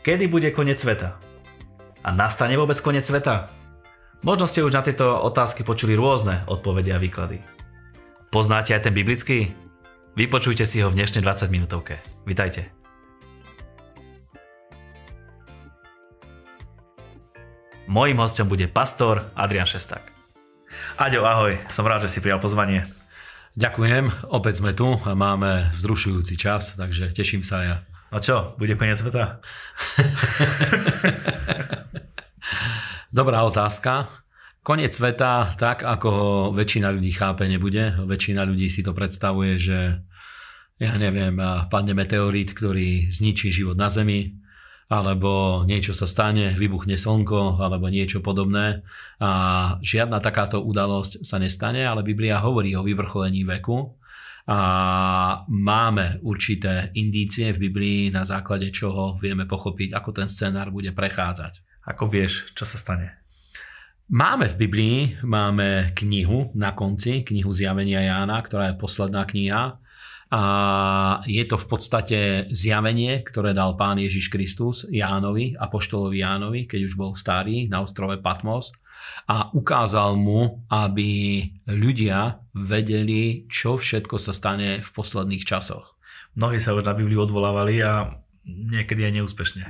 [0.00, 1.20] Kedy bude koniec sveta?
[2.00, 3.52] A nastane vôbec koniec sveta?
[4.24, 7.40] Možno ste už na tieto otázky počuli rôzne odpovede a výklady.
[8.32, 9.52] Poznáte aj ten biblický?
[10.16, 12.00] Vypočujte si ho v dnešnej 20 minútovke.
[12.28, 12.68] Vitajte.
[17.90, 20.04] Mojím hostom bude pastor Adrian Šestak.
[20.94, 22.86] Aďo, ahoj, som rád, že si prijal pozvanie.
[23.58, 27.76] Ďakujem, opäť sme tu a máme vzrušujúci čas, takže teším sa ja.
[28.14, 29.42] No čo, bude koniec sveta?
[33.18, 34.06] Dobrá otázka.
[34.62, 37.98] Koniec sveta, tak ako ho väčšina ľudí chápe, nebude.
[38.06, 39.98] Väčšina ľudí si to predstavuje, že
[40.78, 41.34] ja neviem,
[41.66, 44.38] padne meteorít, ktorý zničí život na Zemi,
[44.90, 48.82] alebo niečo sa stane, vybuchne slnko, alebo niečo podobné.
[49.22, 49.30] A
[49.78, 53.94] žiadna takáto udalosť sa nestane, ale Biblia hovorí o vyvrcholení veku
[54.50, 54.60] a
[55.46, 61.86] máme určité indície v Biblii, na základe čoho vieme pochopiť, ako ten scenár bude prechádzať.
[61.86, 63.22] Ako vieš, čo sa stane?
[64.10, 69.78] Máme v Biblii, máme knihu na konci, knihu Zjavenia Jána, ktorá je posledná kniha.
[70.30, 70.42] A
[71.26, 72.18] je to v podstate
[72.54, 78.14] zjavenie, ktoré dal pán Ježiš Kristus Jánovi, apoštolovi Jánovi, keď už bol starý na ostrove
[78.22, 78.70] Patmos
[79.26, 85.98] a ukázal mu, aby ľudia vedeli, čo všetko sa stane v posledných časoch.
[86.38, 89.62] Mnohí sa už na Bibliu odvolávali a niekedy aj neúspešne.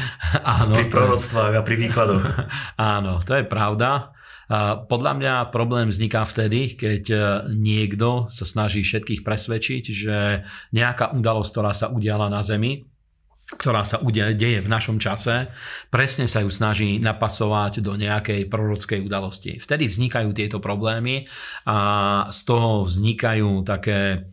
[0.58, 2.24] Áno, pri proroctvách a pri výkladoch.
[2.98, 4.17] Áno, to je pravda.
[4.88, 7.18] Podľa mňa problém vzniká vtedy, keď e,
[7.52, 10.16] niekto sa snaží všetkých presvedčiť, že
[10.72, 12.88] nejaká udalosť, ktorá sa udiala na Zemi,
[13.48, 15.52] ktorá sa deje v našom čase,
[15.92, 19.60] presne sa ju snaží napasovať do nejakej prorockej udalosti.
[19.60, 21.28] Vtedy vznikajú tieto problémy
[21.64, 21.78] a
[22.28, 24.28] z toho vznikajú také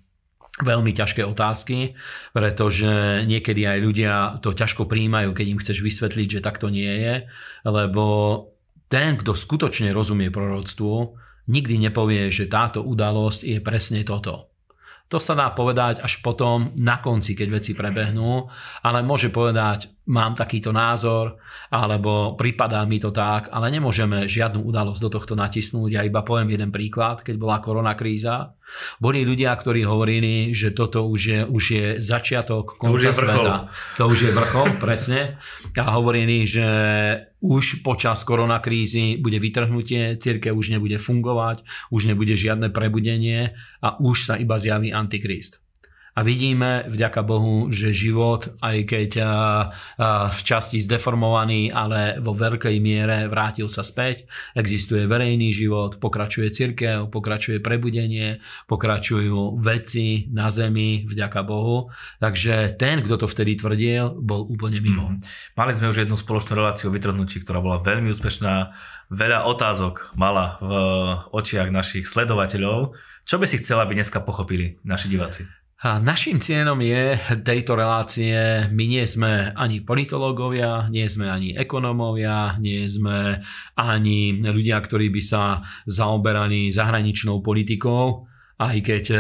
[0.64, 2.00] veľmi ťažké otázky,
[2.32, 7.16] pretože niekedy aj ľudia to ťažko príjmajú, keď im chceš vysvetliť, že takto nie je,
[7.68, 8.04] lebo
[8.88, 10.94] ten, kto skutočne rozumie proroctvu,
[11.50, 14.50] nikdy nepovie, že táto udalosť je presne toto.
[15.06, 18.50] To sa dá povedať až potom na konci, keď veci prebehnú,
[18.82, 21.38] ale môže povedať, mám takýto názor,
[21.70, 25.90] alebo pripadá mi to tak, ale nemôžeme žiadnu udalosť do tohto natisnúť.
[25.94, 28.55] Ja iba poviem jeden príklad, keď bola koronakríza.
[29.00, 33.14] Boli ľudia, ktorí hovorili, že toto už je, už je začiatok konca to už je
[33.14, 33.56] sveta.
[33.98, 35.42] To už je vrchol, presne.
[35.76, 36.68] A hovorili, že
[37.42, 44.30] už počas koronakrízy bude vytrhnutie, církev už nebude fungovať, už nebude žiadne prebudenie a už
[44.30, 45.65] sa iba zjaví Antikrist.
[46.16, 49.12] A vidíme, vďaka Bohu, že život, aj keď
[50.32, 54.24] v časti zdeformovaný, ale vo veľkej miere vrátil sa späť.
[54.56, 58.40] Existuje verejný život, pokračuje cirkev, pokračuje prebudenie,
[58.72, 61.92] pokračujú veci na zemi, vďaka Bohu.
[62.24, 65.12] Takže ten, kto to vtedy tvrdil, bol úplne mimo.
[65.12, 65.20] Hmm.
[65.60, 68.72] Mali sme už jednu spoločnú reláciu o vytrhnutí, ktorá bola veľmi úspešná.
[69.12, 70.72] Veľa otázok mala v
[71.36, 72.96] očiach našich sledovateľov.
[73.28, 75.44] Čo by si chcela, aby dneska pochopili naši diváci?
[75.86, 77.14] Našim cieľom je
[77.46, 78.34] tejto relácie,
[78.74, 83.46] my nie sme ani politológovia, nie sme ani ekonómovia, nie sme
[83.78, 88.26] ani ľudia, ktorí by sa zaoberali zahraničnou politikou,
[88.56, 89.18] aj keď e,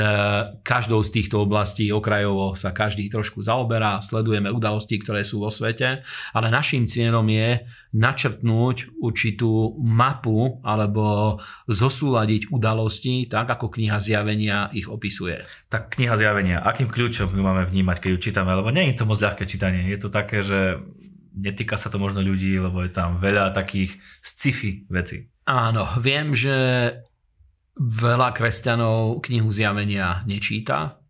[0.63, 6.07] každou z týchto oblastí okrajovo sa každý trošku zaoberá, sledujeme udalosti, ktoré sú vo svete,
[6.31, 11.37] ale našim cieľom je načrtnúť určitú mapu alebo
[11.67, 15.43] zosúľadiť udalosti tak, ako kniha zjavenia ich opisuje.
[15.67, 19.07] Tak kniha zjavenia, akým kľúčom ju máme vnímať, keď ju čítame, lebo nie je to
[19.07, 19.91] moc ľahké čítanie.
[19.91, 20.79] Je to také, že
[21.35, 25.27] netýka sa to možno ľudí, lebo je tam veľa takých sci-fi vecí.
[25.45, 26.55] Áno, viem, že
[27.75, 31.03] veľa kresťanov knihu zjavenia nečíta,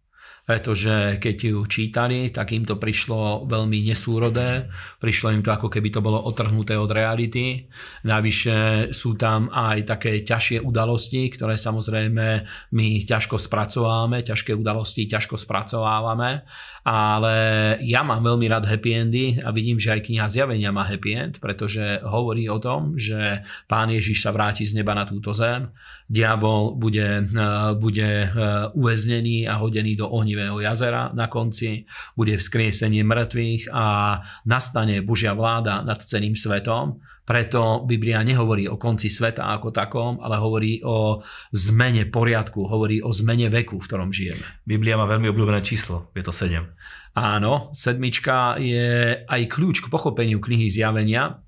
[0.45, 4.69] pretože keď ju čítali, tak im to prišlo veľmi nesúrodé,
[5.01, 7.65] prišlo im to ako keby to bolo otrhnuté od reality.
[8.05, 12.25] Navyše sú tam aj také ťažšie udalosti, ktoré samozrejme
[12.77, 16.45] my ťažko spracovávame, ťažké udalosti ťažko spracovávame,
[16.85, 17.35] ale
[17.81, 21.33] ja mám veľmi rád happy endy a vidím, že aj kniha zjavenia má happy end,
[21.41, 25.73] pretože hovorí o tom, že pán Ježiš sa vráti z neba na túto zem,
[26.05, 27.25] diabol bude,
[27.81, 28.29] bude
[28.77, 35.31] uväznený a hodený do ohni ohnivého jazera na konci, bude vzkriesenie mŕtvych a nastane Božia
[35.31, 36.99] vláda nad celým svetom.
[37.25, 43.09] Preto Biblia nehovorí o konci sveta ako takom, ale hovorí o zmene poriadku, hovorí o
[43.09, 44.45] zmene veku, v ktorom žijeme.
[44.61, 46.61] Biblia má veľmi obľúbené číslo, je to 7.
[47.15, 51.44] Áno, sedmička je aj kľúč k pochopeniu knihy zjavenia,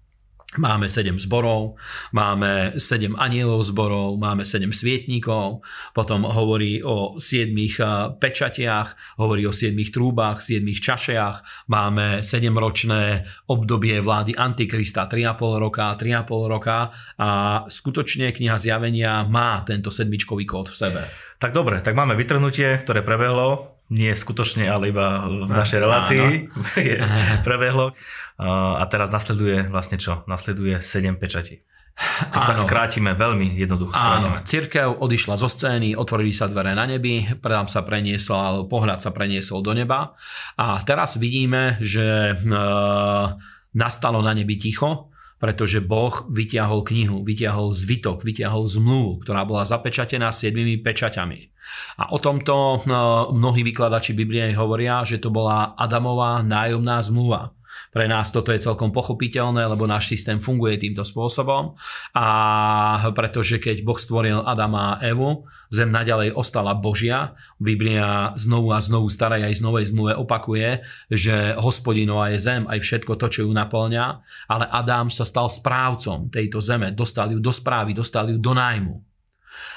[0.56, 1.76] Máme sedem zborov,
[2.16, 5.60] máme sedem anielov zborov, máme sedem svietníkov,
[5.92, 14.00] potom hovorí o siedmých eh, pečatiach, hovorí o siedmých trúbach, siedmých čašiach, máme sedemročné obdobie
[14.00, 17.30] vlády Antikrista, 3,5 roka, 3,5 roka a
[17.68, 21.02] skutočne kniha zjavenia má tento sedmičkový kód v sebe.
[21.44, 26.24] Tak dobre, tak máme vytrhnutie, ktoré prebehlo, nie skutočne, ale iba v našej relácii
[27.48, 27.96] prebehlo.
[28.38, 30.28] A teraz nasleduje vlastne čo?
[30.28, 31.64] Nasleduje 7 pečatí.
[31.98, 34.38] Keď sa skrátime, veľmi jednoducho skrátime.
[34.38, 39.02] Áno, církev odišla zo scény, otvorili sa dvere na nebi, predám sa preniesol, alebo pohľad
[39.02, 40.14] sa preniesol do neba.
[40.62, 42.56] A teraz vidíme, že e,
[43.74, 50.34] nastalo na nebi ticho, pretože Boh vytiahol knihu, vytiahol zvitok, vytiahol zmluvu, ktorá bola zapečatená
[50.34, 51.40] siedmými pečaťami.
[52.00, 52.90] A o tomto e,
[53.36, 57.57] mnohí vykladači Biblie hovoria, že to bola Adamová nájomná zmluva.
[57.92, 61.76] Pre nás toto je celkom pochopiteľné, lebo náš systém funguje týmto spôsobom.
[62.14, 62.28] A
[63.16, 67.36] pretože keď Boh stvoril Adama a Evu, zem naďalej ostala Božia.
[67.60, 72.80] Biblia znovu a znovu staraj aj z novej zmluve opakuje, že hospodinová je zem, aj
[72.80, 74.06] všetko to, čo ju naplňa,
[74.48, 79.07] ale Adam sa stal správcom tejto zeme, dostal ju do správy, dostal ju do nájmu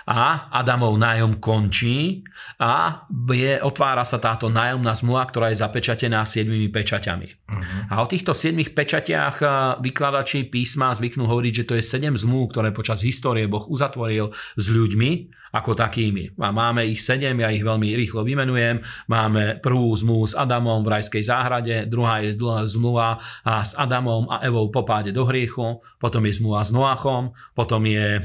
[0.07, 2.27] a Adamov nájom končí
[2.61, 7.29] a je, otvára sa táto nájomná zmluva, ktorá je zapečatená siedmými pečaťami.
[7.29, 7.93] Uh-huh.
[7.95, 9.43] A o týchto siedmých pečatiach
[9.81, 14.65] vykladači písma zvyknú hovoriť, že to je sedem zmluv, ktoré počas histórie Boh uzatvoril s
[14.67, 16.35] ľuďmi ako takými.
[16.39, 18.83] A máme ich sedem, ja ich veľmi rýchlo vymenujem.
[19.11, 22.39] Máme prvú zmluvu s Adamom v rajskej záhrade, druhá je
[22.71, 27.85] zmluva s Adamom a Evou po páde do hriechu, potom je zmluva s Noachom, potom
[27.85, 28.21] je e,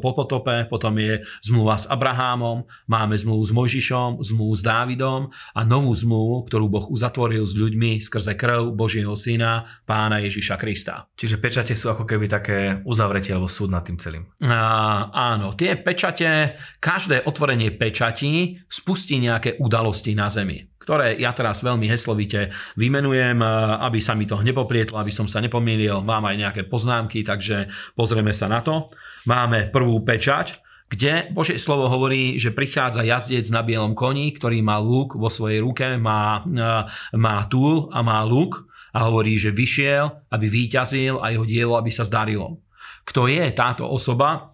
[0.00, 5.60] po potope, potom je zmluva s Abrahámom, máme zmluvu s Mojžišom, zmluvu s Dávidom a
[5.68, 11.12] novú zmluvu, ktorú Boh uzatvoril s ľuďmi skrze krv Božieho syna, pána Ježiša Krista.
[11.18, 14.24] Čiže pečate sú ako keby také uzavretie alebo súd nad tým celým.
[14.40, 16.43] A, áno, tie pečate
[16.80, 23.48] každé otvorenie pečatí spustí nejaké udalosti na Zemi ktoré ja teraz veľmi heslovite vymenujem, e,
[23.88, 26.04] aby sa mi to nepoprietlo, aby som sa nepomýlil.
[26.04, 28.92] Mám aj nejaké poznámky, takže pozrieme sa na to.
[29.24, 30.60] Máme prvú pečať,
[30.92, 35.64] kde Božie slovo hovorí, že prichádza jazdec na bielom koni, ktorý má lúk vo svojej
[35.64, 36.70] ruke, má, e,
[37.16, 41.88] má túl a má lúk a hovorí, že vyšiel, aby výťazil a jeho dielo, aby
[41.88, 42.60] sa zdarilo.
[43.08, 44.53] Kto je táto osoba?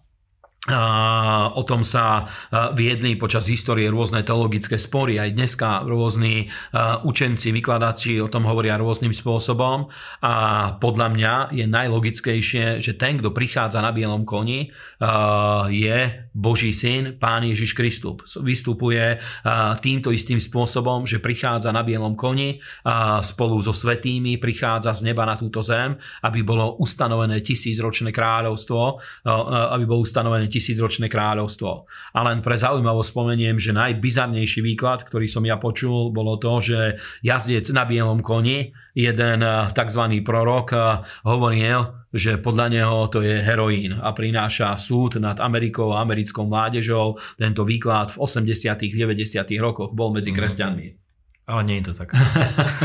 [0.68, 2.28] O tom sa
[2.76, 5.16] viedli počas histórie rôzne teologické spory.
[5.16, 6.52] Aj dneska rôzni
[7.00, 9.88] učenci, vykladači o tom hovoria rôznym spôsobom.
[10.20, 10.34] A
[10.76, 14.68] podľa mňa je najlogickejšie, že ten, kto prichádza na bielom koni,
[15.72, 15.98] je
[16.36, 18.36] Boží syn, Pán Ježiš Kristus.
[18.36, 19.16] Vystupuje
[19.80, 22.60] týmto istým spôsobom, že prichádza na bielom koni
[23.24, 29.00] spolu so svetými, prichádza z neba na túto zem, aby bolo ustanovené tisícročné kráľovstvo,
[29.72, 31.86] aby bolo ustanovené tisícročné kráľovstvo.
[32.12, 36.98] A len pre zaujímavosť spomeniem, že najbizarnejší výklad, ktorý som ja počul, bolo to, že
[37.22, 40.02] jazdec na bielom koni, jeden eh, tzv.
[40.26, 40.82] prorok eh,
[41.24, 47.16] hovoril, že podľa neho to je heroín a prináša súd nad Amerikou a americkou mládežou.
[47.38, 48.74] Tento výklad v 80.
[48.90, 49.46] 90.
[49.62, 50.36] rokoch bol medzi mhm.
[50.36, 51.09] kresťanmi.
[51.50, 52.14] Ale nie je to tak.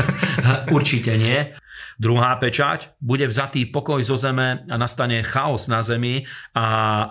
[0.76, 1.54] Určite nie.
[1.96, 6.66] Druhá pečať, bude vzatý pokoj zo zeme a nastane chaos na zemi a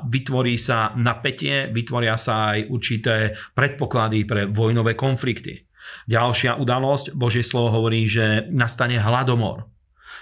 [0.06, 5.66] vytvorí sa napätie, vytvoria sa aj určité predpoklady pre vojnové konflikty.
[6.06, 9.66] Ďalšia udalosť, Božie slovo hovorí, že nastane hladomor.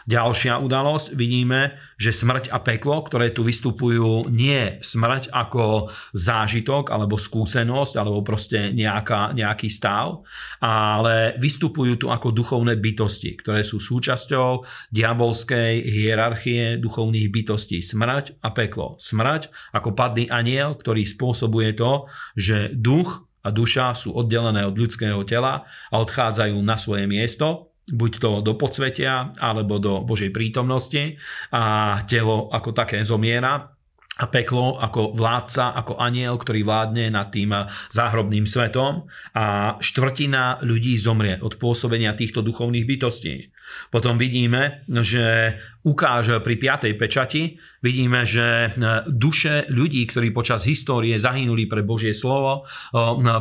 [0.04, 7.16] Ďalšia udalosť, vidíme, že smrť a peklo, ktoré tu vystupujú, nie smrť ako zážitok alebo
[7.16, 10.28] skúsenosť alebo proste nejaká, nejaký stav,
[10.60, 17.80] ale vystupujú tu ako duchovné bytosti, ktoré sú súčasťou diabolskej hierarchie duchovných bytostí.
[17.80, 19.00] Smrť a peklo.
[19.00, 25.20] Smrť ako padný aniel, ktorý spôsobuje to, že duch a duša sú oddelené od ľudského
[25.28, 31.20] tela a odchádzajú na svoje miesto buď to do podsvetia alebo do Božej prítomnosti.
[31.52, 33.73] A telo ako také zomiera
[34.14, 37.50] a peklo ako vládca, ako aniel, ktorý vládne nad tým
[37.90, 43.50] záhrobným svetom a štvrtina ľudí zomrie od pôsobenia týchto duchovných bytostí.
[43.90, 46.94] Potom vidíme, že ukáže pri 5.
[46.94, 48.78] pečati, vidíme, že
[49.10, 52.70] duše ľudí, ktorí počas histórie zahynuli pre Božie slovo,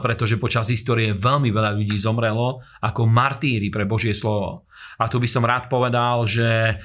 [0.01, 4.65] pretože počas histórie veľmi veľa ľudí zomrelo ako martíri pre Božie slovo.
[4.97, 6.81] A tu by som rád povedal, že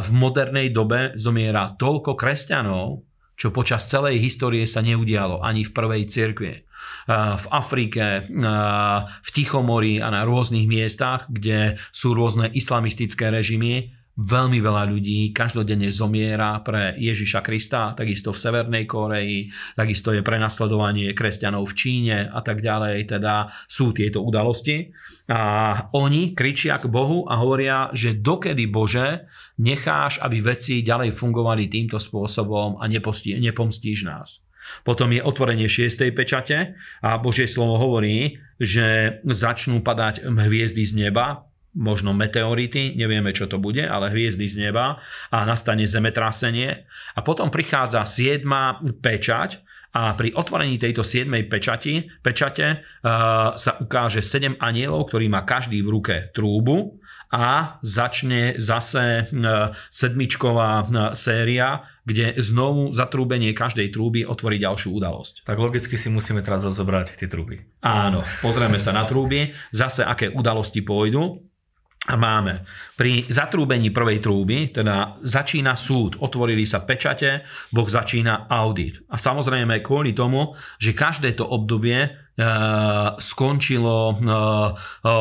[0.00, 3.04] v modernej dobe zomiera toľko kresťanov,
[3.38, 6.66] čo počas celej histórie sa neudialo ani v prvej cirkvi.
[7.08, 14.90] V Afrike, v Tichomorí a na rôznych miestach, kde sú rôzne islamistické režimy, veľmi veľa
[14.90, 21.76] ľudí každodenne zomiera pre Ježiša Krista, takisto v Severnej Koreji, takisto je prenasledovanie kresťanov v
[21.78, 24.90] Číne a tak ďalej, teda sú tieto udalosti.
[25.30, 25.40] A
[25.94, 29.30] oni kričia k Bohu a hovoria, že dokedy Bože
[29.62, 34.42] necháš, aby veci ďalej fungovali týmto spôsobom a nepomstíš nás.
[34.84, 36.12] Potom je otvorenie 6.
[36.12, 41.47] pečate a Božie slovo hovorí, že začnú padať hviezdy z neba,
[41.78, 44.98] možno meteority, nevieme čo to bude, ale hviezdy z neba
[45.30, 46.84] a nastane zemetrasenie.
[47.14, 48.42] A potom prichádza 7.
[48.98, 49.62] pečať
[49.94, 51.30] a pri otvorení tejto 7.
[51.48, 58.56] pečati, pečate uh, sa ukáže 7 anielov, ktorý má každý v ruke trúbu a začne
[58.56, 59.28] zase
[59.92, 65.44] sedmičková séria, kde znovu zatrúbenie každej trúby otvorí ďalšiu udalosť.
[65.44, 67.60] Tak logicky si musíme teraz rozobrať tie trúby.
[67.84, 71.44] Áno, pozrieme sa na trúby, zase aké udalosti pôjdu.
[72.08, 72.64] A máme
[72.96, 79.04] pri zatrúbení prvej trúby, teda začína súd, otvorili sa pečate, Boh začína audit.
[79.12, 82.10] A samozrejme kvôli tomu, že každé to obdobie e,
[83.20, 85.12] skončilo e, e,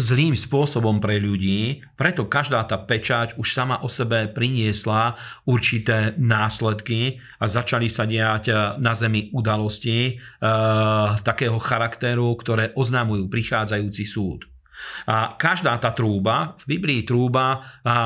[0.00, 7.18] zlým spôsobom pre ľudí, preto každá tá pečať už sama o sebe priniesla určité následky
[7.42, 10.12] a začali sa diať eh, na zemi udalosti e,
[11.22, 14.49] takého charakteru, ktoré oznámujú prichádzajúci súd.
[15.06, 17.96] A každá tá trúba, v Biblii trúba a, a,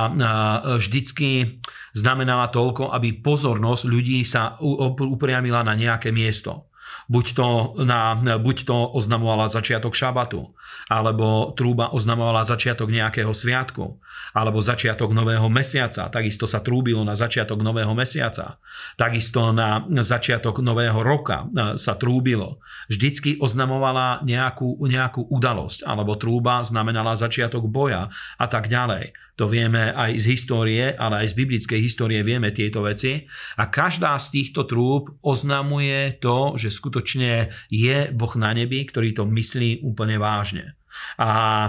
[0.78, 1.60] vždycky
[1.94, 6.73] znamenala toľko, aby pozornosť ľudí sa upriamila na nejaké miesto.
[7.06, 7.48] Buď to,
[7.84, 10.56] na, buď to oznamovala začiatok šabatu,
[10.88, 14.00] alebo trúba oznamovala začiatok nejakého sviatku,
[14.32, 16.08] alebo začiatok nového mesiaca.
[16.08, 18.56] Takisto sa trúbilo na začiatok nového mesiaca.
[18.96, 22.62] Takisto na začiatok nového roka e, sa trúbilo.
[22.88, 28.08] Vždycky oznamovala nejakú, nejakú udalosť, alebo trúba znamenala začiatok boja
[28.40, 29.12] a tak ďalej.
[29.34, 33.26] To vieme aj z histórie, ale aj z biblickej histórie vieme tieto veci.
[33.58, 39.26] A každá z týchto trúb oznamuje to, že skutočne je Boh na nebi, ktorý to
[39.26, 40.78] myslí úplne vážne.
[41.18, 41.66] A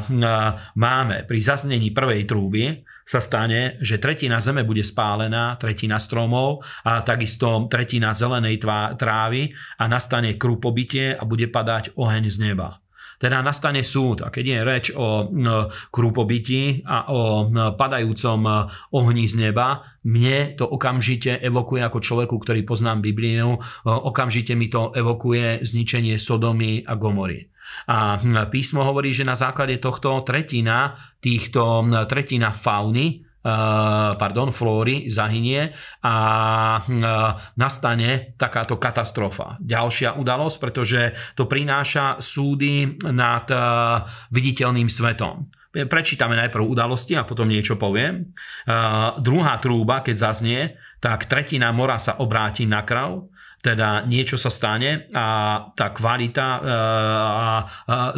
[0.78, 7.02] máme pri zaznení prvej trúby sa stane, že tretina zeme bude spálená, tretina stromov a
[7.02, 8.62] takisto tretina zelenej
[8.98, 9.50] trávy
[9.82, 12.85] a nastane krupobytie a bude padať oheň z neba
[13.18, 14.22] teda nastane súd.
[14.22, 15.28] A keď je reč o
[15.90, 18.40] krúpobyti a o padajúcom
[18.94, 23.58] ohni z neba, mne to okamžite evokuje ako človeku, ktorý poznám Bibliu,
[23.90, 27.50] okamžite mi to evokuje zničenie Sodomy a Gomory.
[27.90, 28.22] A
[28.54, 33.25] písmo hovorí, že na základe tohto tretina, týchto tretina fauny
[34.18, 35.70] pardon, flóry zahynie
[36.02, 36.16] a
[36.82, 39.62] eh, nastane takáto katastrofa.
[39.62, 41.02] Ďalšia udalosť, pretože
[41.38, 43.60] to prináša súdy nad eh,
[44.34, 45.46] viditeľným svetom.
[45.75, 48.32] Prečítame najprv udalosti a potom niečo poviem.
[49.20, 53.28] Druhá trúba, keď zaznie, tak tretina mora sa obráti na krav,
[53.66, 55.26] teda niečo sa stane a
[55.74, 56.62] tá kvalita e,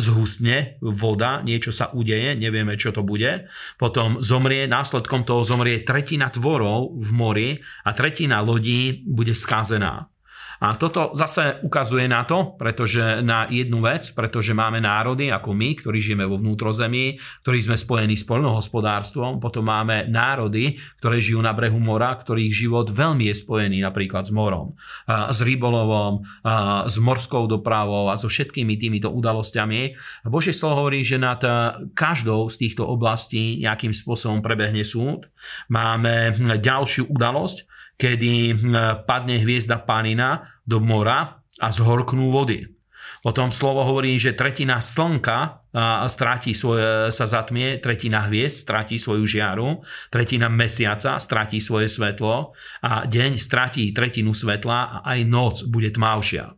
[0.04, 3.48] zhustne, voda, niečo sa udeje, nevieme, čo to bude.
[3.80, 7.50] Potom zomrie, následkom toho zomrie tretina tvorov v mori
[7.88, 10.17] a tretina lodí bude skazená.
[10.58, 15.78] A toto zase ukazuje na to, pretože na jednu vec, pretože máme národy ako my,
[15.78, 21.54] ktorí žijeme vo vnútrozemí, ktorí sme spojení s poľnohospodárstvom, potom máme národy, ktoré žijú na
[21.54, 24.74] brehu mora, ktorých život veľmi je spojený napríklad s morom,
[25.06, 26.26] s rybolovom,
[26.90, 29.94] s morskou dopravou a so všetkými týmito udalosťami.
[30.26, 31.40] Božie slovo hovorí, že nad
[31.94, 35.30] každou z týchto oblastí nejakým spôsobom prebehne súd.
[35.70, 42.78] Máme ďalšiu udalosť, kedy hm, padne hviezda Panina do mora a zhorknú vody.
[43.26, 45.68] Potom slovo hovorí, že tretina slnka
[46.10, 53.06] stráti svoje, sa zatmie, tretina hviezd stráti svoju žiaru, tretina mesiaca stráti svoje svetlo a
[53.06, 56.57] deň stráti tretinu svetla a aj noc bude tmavšia.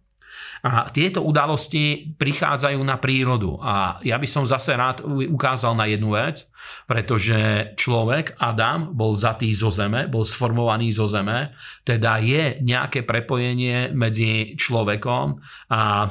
[0.59, 3.55] A tieto udalosti prichádzajú na prírodu.
[3.63, 6.43] A ja by som zase rád ukázal na jednu vec,
[6.83, 11.55] pretože človek, Adam, bol zatý zo zeme, bol sformovaný zo zeme,
[11.87, 15.39] teda je nejaké prepojenie medzi človekom
[15.71, 16.07] a e,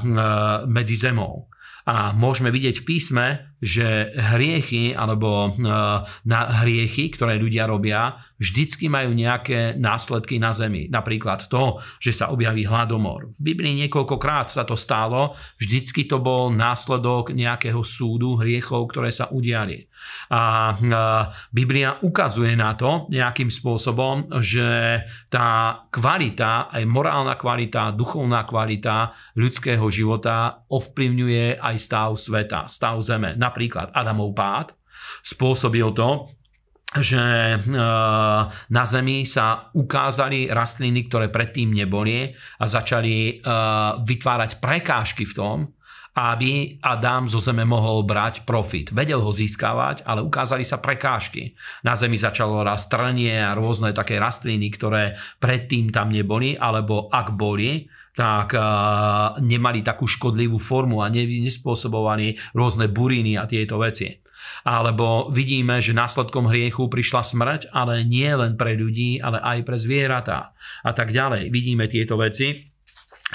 [0.65, 1.53] medzi zemou.
[1.89, 3.27] A môžeme vidieť v písme,
[3.59, 5.61] že hriechy alebo e,
[6.27, 10.87] na hriechy, ktoré ľudia robia, vždycky majú nejaké následky na zemi.
[10.87, 13.35] Napríklad to, že sa objaví hladomor.
[13.35, 19.27] V Biblii niekoľkokrát sa to stalo, vždycky to bol následok nejakého súdu hriechov, ktoré sa
[19.35, 19.91] udiali.
[20.31, 20.77] A e,
[21.51, 29.83] Biblia ukazuje na to nejakým spôsobom, že tá kvalita, aj morálna kvalita, duchovná kvalita ľudského
[29.91, 34.77] života ovplyvňuje aj stav sveta, stav zeme napríklad Adamov pád,
[35.25, 36.29] spôsobil to,
[36.89, 37.21] že
[38.69, 43.45] na Zemi sa ukázali rastliny, ktoré predtým neboli a začali
[44.05, 45.57] vytvárať prekážky v tom,
[46.19, 48.91] aby Adam zo zeme mohol brať profit.
[48.91, 51.55] Vedel ho získavať, ale ukázali sa prekážky.
[51.87, 57.39] Na zemi začalo rast trnie a rôzne také rastliny, ktoré predtým tam neboli, alebo ak
[57.39, 57.87] boli,
[58.19, 64.11] tak uh, nemali takú škodlivú formu a nespôsobovali rôzne buriny a tieto veci.
[64.67, 69.79] Alebo vidíme, že následkom hriechu prišla smrť, ale nie len pre ľudí, ale aj pre
[69.79, 70.51] zvieratá
[70.83, 71.55] a tak ďalej.
[71.55, 72.59] Vidíme tieto veci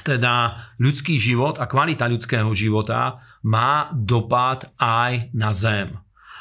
[0.02, 5.94] teda ľudský život a kvalita ľudského života má dopad aj na zem.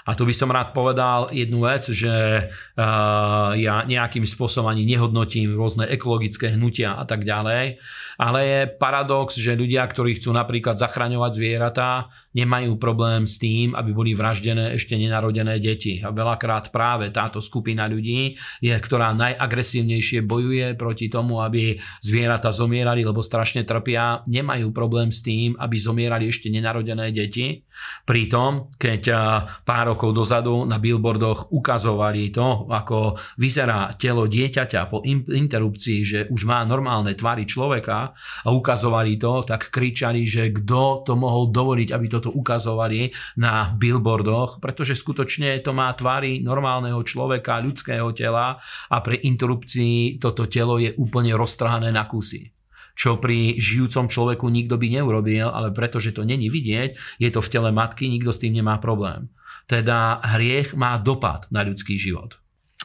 [0.03, 5.55] A tu by som rád povedal jednu vec, že uh, ja nejakým spôsobom ani nehodnotím
[5.55, 7.79] rôzne ekologické hnutia a tak ďalej,
[8.19, 13.93] ale je paradox, že ľudia, ktorí chcú napríklad zachraňovať zvieratá, nemajú problém s tým, aby
[13.93, 16.01] boli vraždené ešte nenarodené deti.
[16.01, 23.05] A veľakrát práve táto skupina ľudí je, ktorá najagresívnejšie bojuje proti tomu, aby zvieratá zomierali,
[23.05, 24.25] lebo strašne trpia.
[24.25, 27.65] Nemajú problém s tým, aby zomierali ešte nenarodené deti.
[28.05, 29.03] Pritom, keď
[29.65, 36.49] pár rokov dozadu na billboardoch ukazovali to, ako vyzerá telo dieťaťa po interrupcii, že už
[36.49, 42.07] má normálne tvary človeka a ukazovali to, tak kričali, že kto to mohol dovoliť, aby
[42.09, 43.11] to toto ukazovali
[43.43, 50.47] na billboardoch, pretože skutočne to má tvary normálneho človeka, ľudského tela a pre interrupcii toto
[50.47, 52.55] telo je úplne roztrhané na kusy
[52.93, 57.49] čo pri žijúcom človeku nikto by neurobil, ale pretože to není vidieť, je to v
[57.49, 59.33] tele matky, nikto s tým nemá problém.
[59.65, 62.37] Teda hriech má dopad na ľudský život.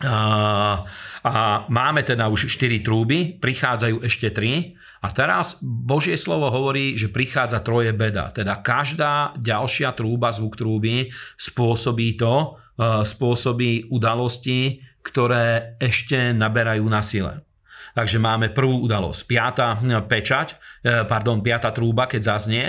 [0.08, 0.88] A,
[1.28, 1.34] a
[1.68, 7.62] máme teda už 4 trúby, prichádzajú ešte 3 a teraz Božie slovo hovorí, že prichádza
[7.62, 8.34] troje beda.
[8.34, 17.06] Teda každá ďalšia trúba, zvuk trúby spôsobí to, e, spôsobí udalosti, ktoré ešte naberajú na
[17.06, 17.46] sile.
[17.94, 19.20] Takže máme prvú udalosť.
[19.30, 22.66] Piatá e, pečať, e, pardon, piatá trúba, keď zaznie,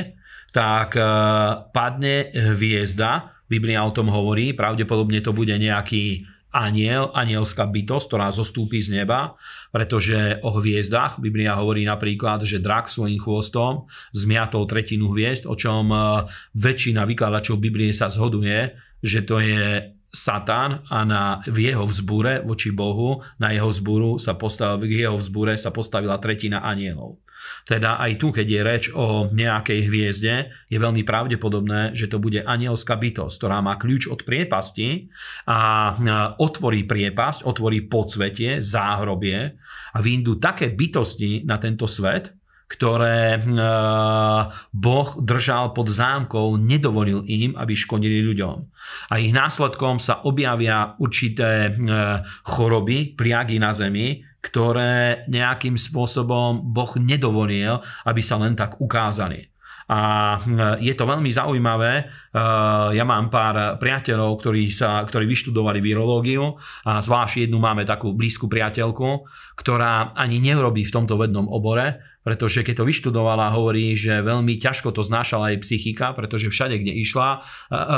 [0.49, 0.97] tak
[1.76, 3.37] padne hviezda.
[3.52, 6.25] Biblia o tom hovorí, pravdepodobne to bude nejaký
[6.58, 9.38] aniel, anielská bytosť, ktorá zostúpi z neba,
[9.71, 15.94] pretože o hviezdach Biblia hovorí napríklad, že drak svojím chvostom zmiatol tretinu hviezd, o čom
[15.94, 15.99] e,
[16.58, 22.73] väčšina vykladačov Biblie sa zhoduje, že to je Satan a na, v jeho vzbure voči
[22.73, 27.21] Bohu, na jeho vzburu sa postavil, v jeho vzbure sa postavila tretina anielov.
[27.64, 30.34] Teda aj tu, keď je reč o nejakej hviezde,
[30.68, 35.08] je veľmi pravdepodobné, že to bude anielská bytosť, ktorá má kľúč od priepasti
[35.49, 35.92] a
[36.40, 39.54] otvorí priepasť, otvorí podsvetie, záhrobie
[39.94, 42.37] a vyjdú také bytosti na tento svet,
[42.69, 43.41] ktoré
[44.71, 48.57] Boh držal pod zámkou, nedovolil im, aby škodili ľuďom.
[49.09, 51.73] A ich následkom sa objavia určité
[52.45, 59.49] choroby, pliagy na zemi, ktoré nejakým spôsobom Boh nedovolil, aby sa len tak ukázali.
[59.89, 62.04] A hm, je to veľmi zaujímavé.
[62.93, 68.52] Ja mám pár priateľov, ktorí, sa, ktorí vyštudovali virológiu a zvlášť jednu máme takú blízku
[68.52, 69.25] priateľku,
[69.57, 74.93] ktorá ani neurobí v tomto vednom obore, pretože keď to vyštudovala, hovorí, že veľmi ťažko
[74.93, 77.41] to znášala aj psychika, pretože všade, kde išla,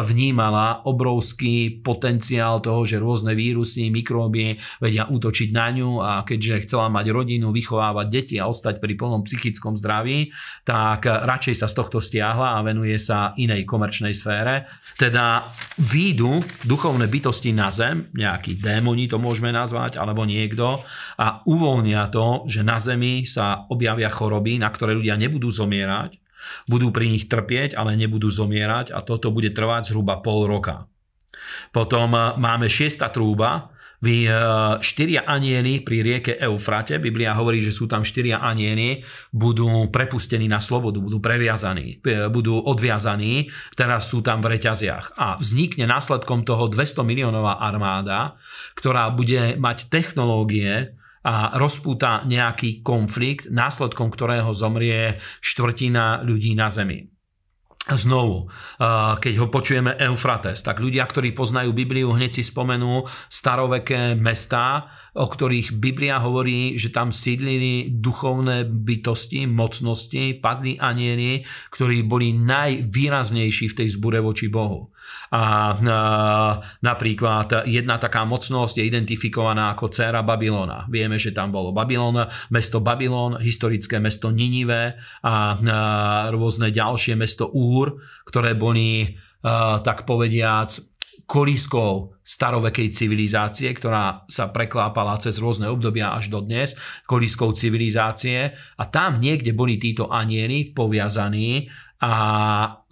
[0.06, 6.86] vnímala obrovský potenciál toho, že rôzne vírusy, mikróby vedia útočiť na ňu a keďže chcela
[6.86, 10.30] mať rodinu, vychovávať deti a ostať pri plnom psychickom zdraví,
[10.62, 14.70] tak radšej sa z tohto stiahla a venuje sa inej komerčnej sfére.
[14.94, 20.86] Teda výjdu duchovné bytosti na zem, nejakí démoni to môžeme nazvať, alebo niekto
[21.18, 26.20] a uvoľnia to, že na zemi sa objavia choroby, na ktoré ľudia nebudú zomierať,
[26.68, 30.84] budú pri nich trpieť, ale nebudú zomierať a toto bude trvať zhruba pol roka.
[31.72, 34.32] Potom eh, máme šiesta trúba, vy eh,
[34.80, 40.60] štyria anieli pri rieke Eufrate, Biblia hovorí, že sú tam štyria anieli, budú prepustení na
[40.60, 45.16] slobodu, budú previazaní, eh, budú odviazaní, teraz sú tam v reťaziach.
[45.20, 48.40] A vznikne následkom toho 200 miliónová armáda,
[48.76, 57.12] ktorá bude mať technológie, a rozpúta nejaký konflikt, následkom ktorého zomrie štvrtina ľudí na Zemi.
[57.90, 58.46] Znovu,
[59.18, 65.26] keď ho počujeme Eufrates, tak ľudia, ktorí poznajú Bibliu, hneď si spomenú staroveké mestá, o
[65.26, 73.76] ktorých Biblia hovorí, že tam sídlili duchovné bytosti, mocnosti, padli anieli, ktorí boli najvýraznejší v
[73.82, 74.92] tej zbure voči Bohu.
[75.30, 75.78] A
[76.82, 80.90] napríklad jedna taká mocnosť je identifikovaná ako dcéra Babylona.
[80.90, 85.54] Vieme, že tam bolo Babylon, mesto Babylon, historické mesto Ninive a
[86.34, 89.14] rôzne ďalšie mesto Úr, ktoré boli
[89.86, 90.82] tak povediac
[91.30, 96.74] kolískou starovekej civilizácie, ktorá sa preklápala cez rôzne obdobia až do dnes,
[97.06, 102.12] kolískou civilizácie a tam niekde boli títo anieli poviazaní a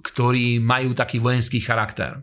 [0.05, 2.21] ktorí majú taký vojenský charakter.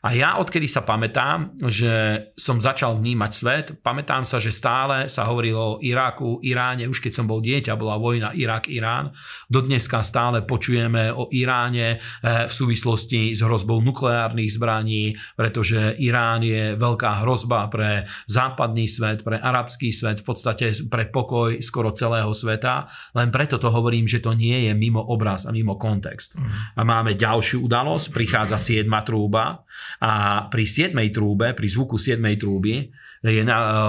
[0.00, 1.92] A ja odkedy sa pamätám, že
[2.32, 7.20] som začal vnímať svet, pamätám sa, že stále sa hovorilo o Iraku, Iráne, už keď
[7.20, 9.12] som bol dieťa, bola vojna Irak-Irán.
[9.52, 16.80] Dodneska stále počujeme o Iráne eh, v súvislosti s hrozbou nukleárnych zbraní, pretože Irán je
[16.80, 22.88] veľká hrozba pre západný svet, pre arabský svet, v podstate pre pokoj skoro celého sveta.
[23.12, 26.40] Len preto to hovorím, že to nie je mimo obraz a mimo kontext.
[26.40, 26.48] Mm.
[26.76, 28.88] A máme ďalšiu udalosť, prichádza 7.
[29.04, 30.94] trúba, a pri 7.
[31.10, 32.22] trúbe, pri zvuku 7.
[32.38, 32.94] trúby
[33.26, 33.42] je,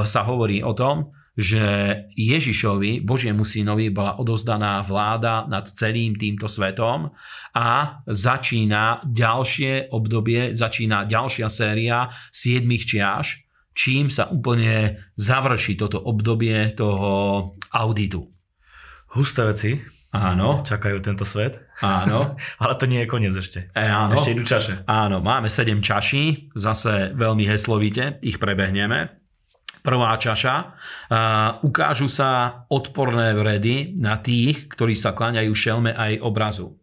[0.09, 1.63] sa hovorí o tom, že
[2.19, 7.07] Ježišovi, Božiemu synovi, bola odozdaná vláda nad celým týmto svetom
[7.55, 16.75] a začína ďalšie obdobie, začína ďalšia séria siedmých čiaž, čím sa úplne završí toto obdobie
[16.75, 18.27] toho auditu.
[19.15, 20.00] Husté veci.
[20.11, 20.59] Áno.
[20.59, 21.63] Čakajú tento svet.
[21.79, 22.35] Áno.
[22.61, 23.71] Ale to nie je koniec ešte.
[23.71, 24.19] E, áno.
[24.19, 24.83] Ešte idú čaše.
[24.83, 29.21] Áno, máme 7 čaší, zase veľmi heslovite, ich prebehneme.
[29.81, 30.55] Prvá čaša.
[31.09, 36.77] Uh, ukážu sa odporné vredy na tých, ktorí sa kláňajú šelme aj obrazu.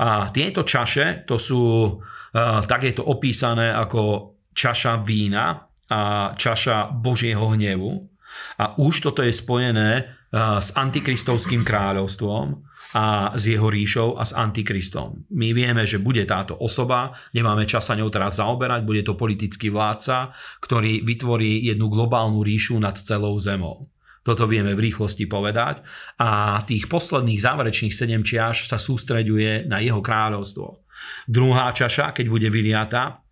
[0.00, 1.60] A tieto čaše, to sú,
[2.00, 8.08] uh, tak je to opísané ako čaša vína a čaša Božieho hnevu.
[8.56, 12.62] A už toto je spojené s antikristovským kráľovstvom
[12.94, 15.26] a s jeho ríšou a s antikristom.
[15.30, 19.70] My vieme, že bude táto osoba, nemáme čas sa ňou teraz zaoberať, bude to politický
[19.70, 23.90] vládca, ktorý vytvorí jednu globálnu ríšu nad celou zemou.
[24.20, 25.80] Toto vieme v rýchlosti povedať.
[26.20, 30.84] A tých posledných záverečných sedem čiaž sa sústreďuje na jeho kráľovstvo.
[31.24, 33.24] Druhá čaša, keď bude vyliata,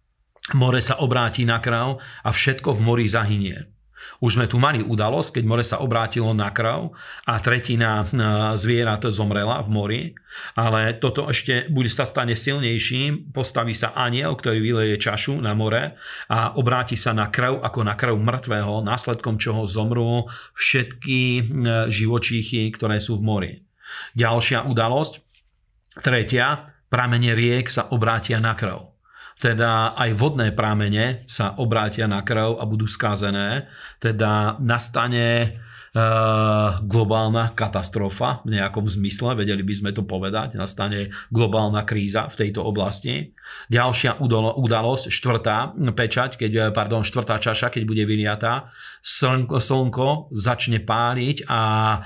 [0.56, 3.77] more sa obráti na krv a všetko v mori zahynie.
[4.18, 6.90] Už sme tu mali udalosť, keď more sa obrátilo na krv
[7.26, 8.06] a tretina e,
[8.58, 10.02] zvierat zomrela v mori,
[10.58, 15.94] ale toto ešte bude sa stane silnejším, postaví sa aniel, ktorý vyleje čašu na more
[16.28, 20.26] a obráti sa na krv ako na krv mŕtvého, následkom čoho zomrú
[20.58, 21.42] všetky e,
[21.88, 23.52] živočíchy, ktoré sú v mori.
[24.18, 25.22] Ďalšia udalosť,
[26.02, 28.97] tretia, pramene riek sa obrátia na krv
[29.38, 33.70] teda aj vodné prámene sa obrátia na krv a budú skazené,
[34.02, 35.58] teda nastane
[36.84, 42.62] globálna katastrofa v nejakom zmysle, vedeli by sme to povedať, nastane globálna kríza v tejto
[42.62, 43.34] oblasti.
[43.72, 48.70] Ďalšia udalosť, štvrtá pečať, keď, pardon, štvrtá čaša, keď bude vyliatá,
[49.02, 51.62] slnko, slnko začne páliť a
[51.96, 51.98] e,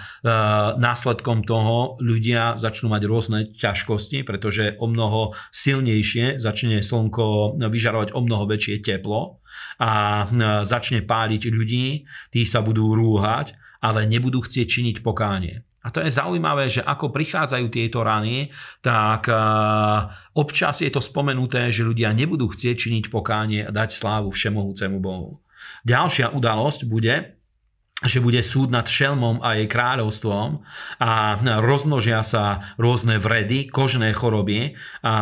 [0.78, 8.20] následkom toho ľudia začnú mať rôzne ťažkosti, pretože o mnoho silnejšie začne slnko vyžarovať o
[8.22, 9.41] mnoho väčšie teplo
[9.82, 10.24] a
[10.62, 15.66] začne páliť ľudí, tí sa budú rúhať ale nebudú chcieť činiť pokánie.
[15.82, 19.36] A to je zaujímavé, že ako prichádzajú tieto rany, tak eh,
[20.38, 25.42] občas je to spomenuté, že ľudia nebudú chcieť činiť pokánie a dať slávu všemohúcemu Bohu.
[25.82, 27.34] Ďalšia udalosť bude,
[28.02, 30.48] že bude súd nad šelmom a jej kráľovstvom
[30.98, 34.74] a rozmnožia sa rôzne vredy, kožné choroby
[35.06, 35.16] a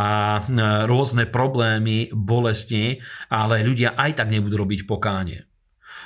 [0.88, 5.50] rôzne problémy, bolesti, ale ľudia aj tak nebudú robiť pokánie.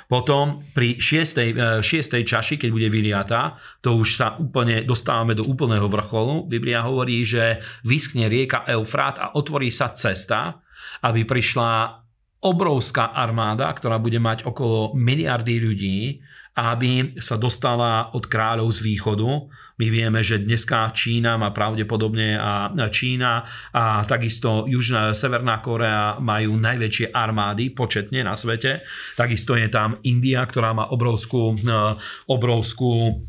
[0.05, 5.41] Potom pri šiestej, e, šiestej čaši, keď bude vyliata, to už sa úplne dostávame do
[5.41, 6.45] úplného vrcholu.
[6.45, 10.61] Biblia hovorí, že vyskne rieka Eufrát a otvorí sa cesta,
[11.01, 12.05] aby prišla
[12.45, 16.21] obrovská armáda, ktorá bude mať okolo miliardy ľudí,
[16.55, 19.29] aby sa dostala od kráľov z východu
[19.75, 23.43] my vieme, že dneska Čína má pravdepodobne a Čína
[23.75, 28.87] a takisto Južná, Severná Korea majú najväčšie armády početne na svete.
[29.19, 31.99] Takisto je tam India, ktorá má obrovskú, e,
[32.31, 33.19] obrovskú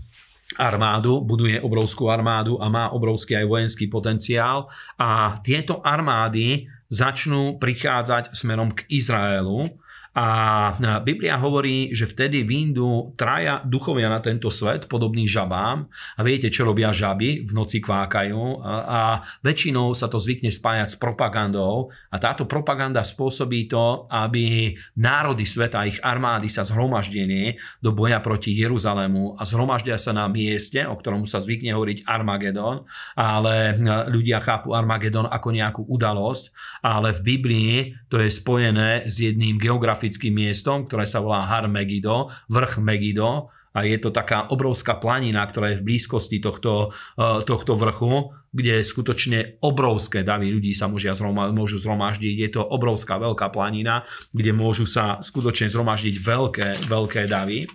[0.54, 4.70] armádu, buduje obrovskú armádu a má obrovský aj vojenský potenciál.
[5.02, 9.66] A tieto armády začnú prichádzať smerom k Izraelu
[10.16, 10.72] a
[11.04, 15.92] Biblia hovorí, že vtedy výjdu traja duchovia na tento svet, podobný žabám.
[16.16, 17.44] A viete, čo robia žaby?
[17.44, 18.64] V noci kvákajú.
[18.64, 21.92] A, väčšinou sa to zvykne spájať s propagandou.
[22.08, 28.56] A táto propaganda spôsobí to, aby národy sveta ich armády sa zhromaždili do boja proti
[28.56, 32.88] Jeruzalému a zhromaždia sa na mieste, o ktorom sa zvykne hovoriť Armagedon,
[33.20, 33.76] ale
[34.08, 37.74] ľudia chápu Armagedon ako nejakú udalosť, ale v Biblii
[38.08, 43.50] to je spojené s jedným geografickým geografickým miestom, ktoré sa volá Har Megido, vrch Megido,
[43.76, 48.80] a je to taká obrovská planina, ktorá je v blízkosti tohto, uh, tohto vrchu, kde
[48.80, 52.34] skutočne obrovské davy ľudí sa zroma, môžu zhromaždiť.
[52.40, 57.68] Je to obrovská veľká planina, kde môžu sa skutočne zhromaždiť veľké, veľké davy.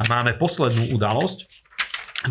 [0.00, 1.44] A máme poslednú udalosť,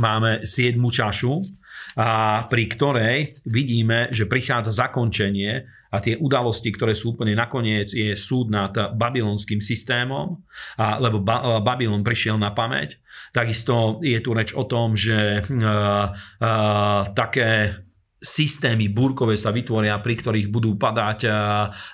[0.01, 1.45] máme siedmu čašu,
[1.93, 8.15] a pri ktorej vidíme, že prichádza zakončenie a tie udalosti, ktoré sú úplne nakoniec, je
[8.15, 10.39] súd nad babylonským systémom,
[10.79, 13.03] a, lebo ba, Babylon prišiel na pamäť.
[13.35, 17.83] Takisto je tu reč o tom, že uh, uh, také
[18.21, 21.25] systémy búrkové sa vytvoria, pri ktorých budú padať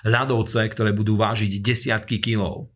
[0.04, 2.68] ľadovce, ktoré budú vážiť desiatky kilov.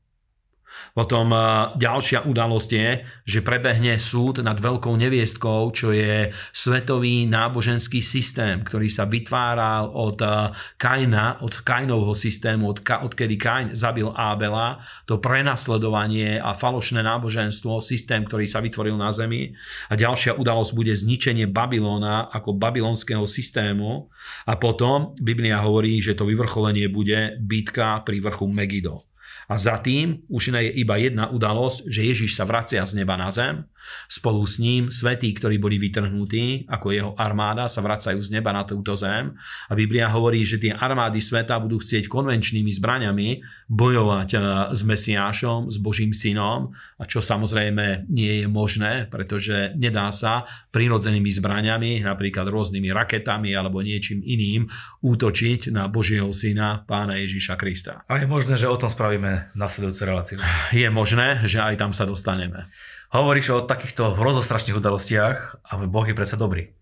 [0.92, 1.40] Potom eh,
[1.79, 2.88] ďalšia udalosť je,
[3.25, 10.18] že prebehne súd nad veľkou neviestkou, čo je svetový náboženský systém, ktorý sa vytváral od
[10.21, 17.81] eh, Kaina, od Kainovho systému, od, odkedy Kain zabil Ábela, to prenasledovanie a falošné náboženstvo,
[17.81, 19.55] systém, ktorý sa vytvoril na zemi.
[19.88, 24.12] A ďalšia udalosť bude zničenie Babylona ako babylonského systému.
[24.47, 29.12] A potom Biblia hovorí, že to vyvrcholenie bude bitka pri vrchu Megido.
[29.53, 33.29] A za tým už je iba jedna udalosť, že Ježiš sa vracia z neba na
[33.29, 33.69] zem
[34.07, 38.62] Spolu s ním svetí, ktorí boli vytrhnutí, ako jeho armáda, sa vracajú z neba na
[38.66, 39.35] túto zem.
[39.68, 43.29] A Biblia hovorí, že tie armády sveta budú chcieť konvenčnými zbraňami
[43.68, 44.38] bojovať e,
[44.77, 51.31] s Mesiášom, s Božím synom, a čo samozrejme nie je možné, pretože nedá sa prirodzenými
[51.33, 54.68] zbraňami, napríklad rôznymi raketami alebo niečím iným,
[55.03, 58.07] útočiť na Božieho syna, pána Ježiša Krista.
[58.07, 60.38] A je možné, že o tom spravíme nasledujúcu reláciu.
[60.71, 62.68] Je možné, že aj tam sa dostaneme.
[63.12, 66.72] Hovoríš o takýchto hrozostrašných udalostiach a Boh je predsa dobrý.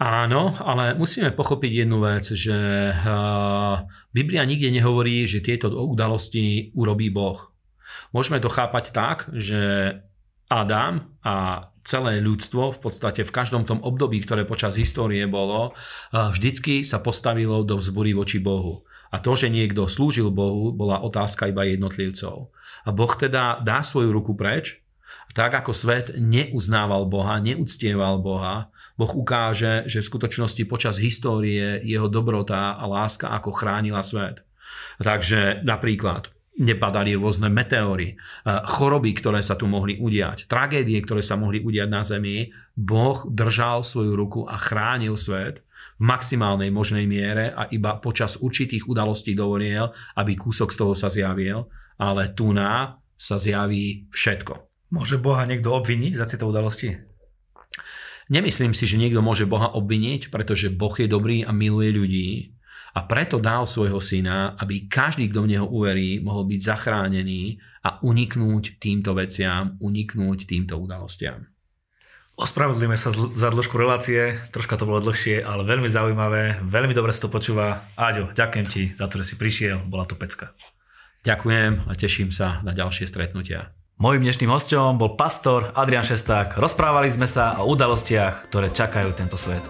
[0.00, 2.56] Áno, ale musíme pochopiť jednu vec, že
[4.16, 7.52] Biblia nikde nehovorí, že tieto udalosti urobí Boh.
[8.16, 9.60] Môžeme to chápať tak, že
[10.48, 15.76] Adam a celé ľudstvo v podstate v každom tom období, ktoré počas histórie bolo,
[16.10, 18.88] vždycky sa postavilo do vzbory voči Bohu.
[19.12, 22.48] A to, že niekto slúžil Bohu, bola otázka iba jednotlivcov.
[22.82, 24.81] A Boh teda dá svoju ruku preč
[25.32, 32.06] tak ako svet neuznával Boha, neúctieval Boha, Boh ukáže, že v skutočnosti počas histórie jeho
[32.06, 34.44] dobrota a láska ako chránila svet.
[35.00, 36.28] Takže napríklad
[36.60, 42.04] nepadali rôzne meteóry, choroby, ktoré sa tu mohli udiať, tragédie, ktoré sa mohli udiať na
[42.04, 42.52] Zemi.
[42.76, 45.64] Boh držal svoju ruku a chránil svet
[45.96, 49.88] v maximálnej možnej miere a iba počas určitých udalostí dovolil,
[50.20, 54.71] aby kúsok z toho sa zjavil, ale tu na sa zjaví všetko.
[54.92, 57.00] Môže Boha niekto obviniť za tieto udalosti?
[58.28, 62.28] Nemyslím si, že niekto môže Boha obviniť, pretože Boh je dobrý a miluje ľudí
[62.92, 67.56] a preto dal svojho syna, aby každý, kto v neho uverí, mohol byť zachránený
[67.88, 71.48] a uniknúť týmto veciam, uniknúť týmto udalostiam.
[72.36, 77.28] Ospravedlíme sa za dĺžku relácie, troška to bolo dlhšie, ale veľmi zaujímavé, veľmi dobre sa
[77.28, 77.92] to počúva.
[77.96, 80.52] Áďo, ďakujem ti za to, že si prišiel, bola to pecka.
[81.24, 83.72] Ďakujem a teším sa na ďalšie stretnutia.
[84.02, 86.58] Mojím dnešným hostom bol pastor Adrian Šesták.
[86.58, 89.62] Rozprávali sme sa o udalostiach, ktoré čakajú tento svet.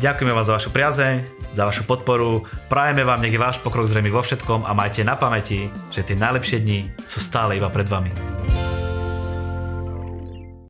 [0.00, 2.48] Ďakujeme vám za vašu priazeň, za vašu podporu.
[2.72, 6.16] Prajeme vám, nech je váš pokrok zrejmy vo všetkom a majte na pamäti, že tie
[6.16, 8.16] najlepšie dni sú stále iba pred vami.